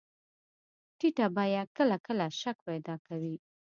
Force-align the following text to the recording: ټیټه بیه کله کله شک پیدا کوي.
ټیټه 0.97 1.25
بیه 1.35 1.63
کله 1.77 1.95
کله 2.05 2.25
شک 2.41 2.57
پیدا 2.67 2.95
کوي. 3.07 3.35